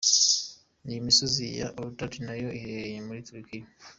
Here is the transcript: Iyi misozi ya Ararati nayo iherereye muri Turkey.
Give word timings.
Iyi 0.87 0.99
misozi 1.07 1.45
ya 1.59 1.67
Ararati 1.77 2.19
nayo 2.27 2.49
iherereye 2.57 2.99
muri 3.07 3.21
Turkey. 3.27 3.63